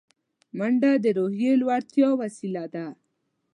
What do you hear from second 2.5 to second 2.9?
ده